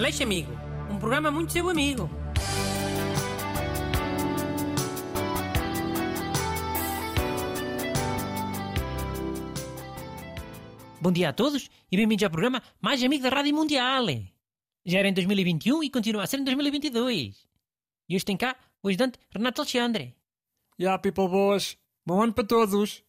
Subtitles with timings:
[0.00, 0.50] Aleixo Amigo,
[0.90, 2.08] um programa muito seu amigo.
[11.02, 14.06] Bom dia a todos e bem-vindos ao programa mais amigo da Rádio Mundial.
[14.86, 17.46] Já era em 2021 e continua a ser em 2022.
[18.08, 20.16] E hoje tem cá o ajudante Renato Alexandre.
[20.78, 21.76] E yeah, people boas,
[22.06, 23.04] bom ano para todos.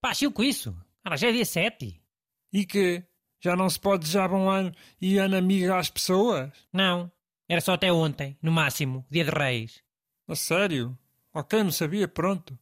[0.00, 0.74] Pá, chiu com isso.
[1.04, 2.00] Agora já é dia 7.
[2.50, 3.09] E que?
[3.40, 4.70] Já não se pode desejar bom ano
[5.00, 6.50] e ano amigo às pessoas?
[6.70, 7.10] Não,
[7.48, 9.82] era só até ontem, no máximo, dia de Reis.
[10.28, 10.96] A sério?
[11.32, 12.58] Ok, não sabia, pronto.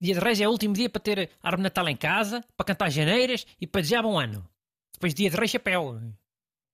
[0.00, 2.90] Dia de Reis é o último dia para ter árvore Natal em casa, para cantar
[2.90, 4.48] janeiras e para desejar bom ano.
[4.94, 6.00] Depois dia de Reis chapéu.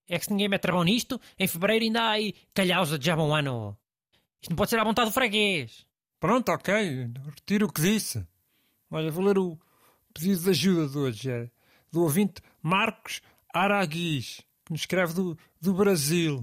[0.08, 3.16] É que se ninguém mete bom nisto, em fevereiro ainda há aí calhaus a desejar
[3.16, 3.76] bom ano.
[4.40, 5.84] Isto não pode ser à vontade do freguês.
[6.20, 6.72] Pronto, ok,
[7.34, 8.24] retiro o que disse.
[8.88, 9.58] Olha, vou ler o
[10.14, 11.30] pedido de ajuda de hoje.
[11.30, 11.50] É
[11.92, 13.20] do ouvinte Marcos
[13.52, 16.42] Araguis, que nos escreve do, do Brasil.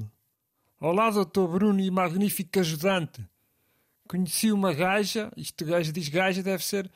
[0.80, 3.28] Olá, doutor Bruno e magnífico ajudante.
[4.08, 6.90] Conheci uma gaja, isto gaja diz gaja, deve ser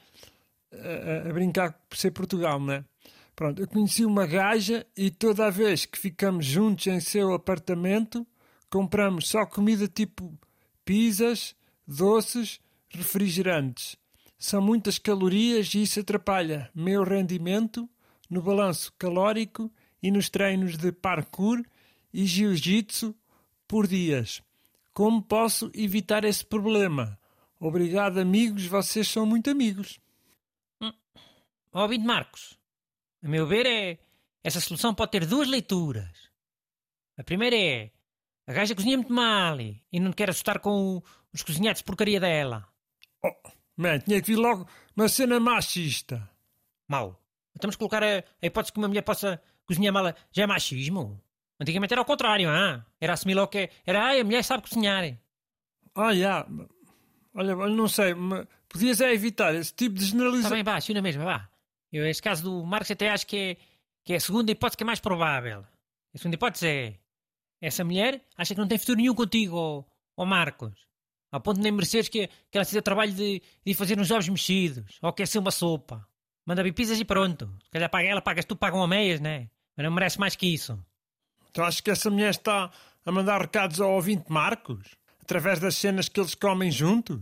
[0.72, 2.86] a, a, brincar por ser Portugal, não é?
[3.36, 8.26] Pronto, eu conheci uma gaja e toda a vez que ficamos juntos em seu apartamento,
[8.70, 10.38] compramos só comida tipo
[10.86, 11.56] pizzas,
[11.88, 13.96] doces, refrigerantes.
[14.38, 17.90] São muitas calorias e isso atrapalha meu rendimento
[18.30, 19.72] no balanço calórico
[20.02, 21.64] e nos treinos de parkour
[22.14, 23.16] e jiu-jitsu
[23.68, 24.42] por dias.
[24.94, 27.18] Como posso evitar esse problema?
[27.60, 30.00] Obrigado, amigos, vocês são muito amigos.
[30.82, 30.94] Hum.
[31.72, 32.60] Ouvinte Marcos,
[33.24, 34.00] a meu ver, é
[34.44, 36.30] essa solução pode ter duas leituras.
[37.18, 37.92] A primeira é
[38.46, 41.02] a gaja cozinha muito mal e não quer assustar com
[41.34, 42.68] os cozinhados de porcaria dela.
[43.24, 46.30] Oh, man, tinha que vir logo uma cena machista.
[46.88, 47.23] Mau.
[47.60, 51.22] Temos que colocar a, a hipótese que uma mulher possa cozinhar mal já é machismo.
[51.60, 52.86] Antigamente era ao contrário, ah?
[53.00, 55.18] era assumir logo que era ai, a mulher sabe cozinhar.
[55.96, 56.14] Ah, já.
[56.14, 56.50] Yeah.
[57.36, 58.14] Olha, não sei,
[58.70, 60.58] podias é evitar esse tipo de generalização.
[60.58, 61.50] Está bem, vá, na mesma, vá.
[61.92, 63.58] Eu, esse caso do Marcos até acho que é,
[64.04, 65.66] que é a segunda hipótese que é mais provável.
[66.14, 67.00] A segunda hipótese é
[67.62, 70.74] essa mulher acha que não tem futuro nenhum contigo, ou Marcos.
[71.32, 74.00] Ao ponto de nem mereceres que, que ela se dê o trabalho de, de fazer
[74.00, 76.08] uns ovos mexidos, ou quer ser uma sopa.
[76.46, 77.50] Manda vir pizzas e pronto.
[77.64, 79.50] Se calhar paga ela, pagas tu, pagam a meias, né?
[79.76, 80.78] Mas não merece mais que isso.
[81.50, 82.72] Então acho que essa mulher está
[83.06, 84.96] a mandar recados ao ouvinte Marcos?
[85.22, 87.22] Através das cenas que eles comem juntos?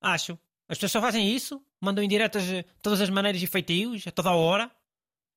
[0.00, 0.38] Acho.
[0.68, 4.30] As pessoas só fazem isso, mandam indiretas de todas as maneiras e feitios, a toda
[4.30, 4.70] a hora.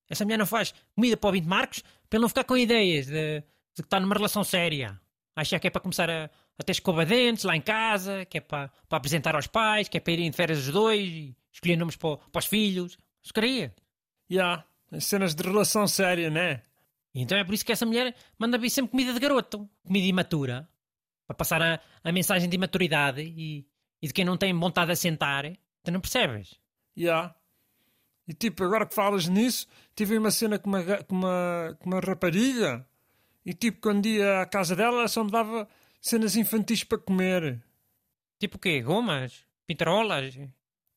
[0.09, 3.07] Essa mulher não faz comida para o ouvinte Marcos para ele não ficar com ideias
[3.07, 3.43] de, de
[3.75, 4.99] que está numa relação séria.
[5.35, 8.71] Acha que é para começar a, a ter escova-dentes lá em casa, que é para,
[8.87, 11.95] para apresentar aos pais, que é para irem de férias os dois e escolher nomes
[11.95, 12.97] para, para os filhos.
[13.33, 13.73] Queria.
[14.29, 16.61] Já, yeah, cenas de relação séria, né?
[17.13, 20.69] Então é por isso que essa mulher manda vir sempre comida de garoto, comida imatura,
[21.25, 23.65] para passar a, a mensagem de imaturidade e,
[24.01, 25.45] e de quem não tem vontade de sentar.
[25.83, 26.59] Tu não percebes?
[26.95, 27.03] Já.
[27.03, 27.35] Yeah.
[28.27, 31.99] E tipo, agora que falas nisso, tive uma cena com uma, com uma, com uma
[32.01, 32.85] rapariga
[33.45, 35.67] e tipo, quando ia à casa dela, ela só me dava
[36.01, 37.63] cenas infantis para comer.
[38.37, 38.81] Tipo o quê?
[38.81, 39.45] Gomas?
[39.65, 40.37] Pintarolas?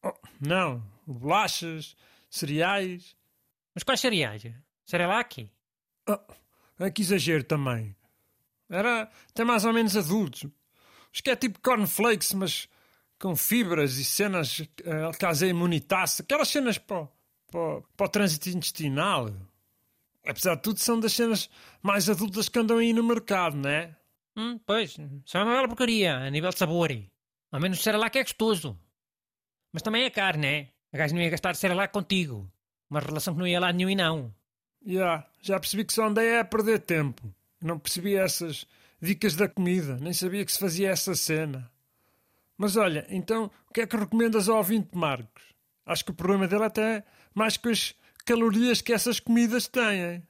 [0.03, 1.97] Oh, não, bolachas,
[2.31, 3.17] cereais.
[3.75, 4.43] Mas quais cereais?
[4.87, 5.51] Cerelac?
[6.09, 6.19] Oh,
[6.79, 7.95] é que exagero também.
[8.69, 10.47] Era até mais ou menos adultos.
[11.13, 12.69] Acho que é tipo cornflakes, mas
[13.19, 17.09] com fibras e cenas uh, casa imunitasse, aquelas cenas para,
[17.51, 19.31] para, para o trânsito intestinal.
[20.27, 21.51] Apesar de tudo, são das cenas
[21.83, 23.97] mais adultas que andam aí no mercado, não é?
[24.37, 26.91] Hum, pois, são uma bela porcaria a nível de sabor.
[27.51, 28.79] Ao menos o que é gostoso.
[29.73, 30.69] Mas também é caro, né?
[30.93, 32.51] A gajo não ia gastar lá contigo.
[32.89, 34.34] Uma relação que não ia lá nenhum e não.
[34.84, 37.33] Já, yeah, já percebi que só andei a perder tempo.
[37.62, 38.67] Não percebi essas
[39.00, 41.71] dicas da comida, nem sabia que se fazia essa cena.
[42.56, 45.43] Mas olha, então, o que é que recomendas ao ouvinte Marcos?
[45.87, 50.23] Acho que o problema dele até é mais com as calorias que essas comidas têm.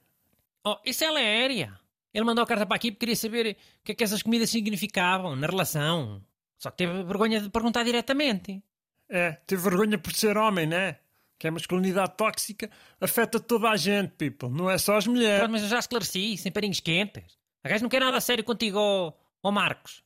[0.65, 1.79] Oh, isso ela é aérea.
[2.13, 4.49] Ele mandou a carta para aqui porque queria saber o que é que essas comidas
[4.49, 6.23] significavam na relação.
[6.57, 8.63] Só que teve vergonha de perguntar diretamente.
[9.13, 10.95] É, teve vergonha por ser homem, né?
[11.37, 14.47] Que a masculinidade tóxica afeta toda a gente, people.
[14.47, 15.39] Não é só as mulheres.
[15.39, 17.37] Pronto, mas eu já esclareci, sem parinhos quentes.
[17.61, 19.11] A gajo não quer nada a sério contigo, ó,
[19.43, 20.01] ó Marcos.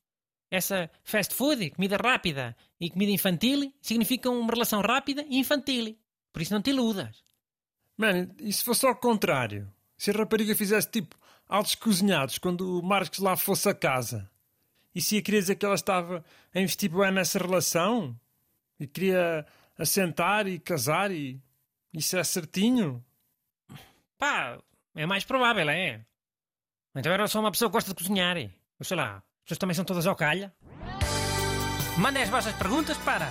[0.49, 5.95] Essa fast food, comida rápida e comida infantil significam uma relação rápida e infantil.
[6.33, 7.23] Por isso não te iludas.
[7.95, 9.71] Mano, e se fosse ao contrário?
[9.95, 11.15] Se a rapariga fizesse tipo
[11.47, 14.29] altos cozinhados quando o Marcos lá fosse a casa?
[14.95, 18.17] E se ia querer dizer que ela estava a investir bem nessa relação?
[18.80, 19.45] E queria
[19.77, 21.42] assentar e casar e
[21.94, 23.04] isso é certinho?
[24.18, 24.57] Pá,
[24.95, 26.06] é mais provável, é.
[26.95, 28.38] Então era só uma pessoa que gosta de cozinhar.
[28.38, 30.54] Ou sei lá, as pessoas também são todas ao calha.
[31.98, 33.30] Mandem as vossas perguntas para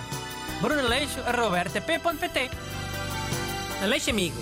[0.61, 2.49] brunaleixo.rtp.pt
[3.83, 4.37] Aleixo Amigo.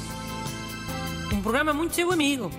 [1.33, 2.49] Um programa muito seu amigo.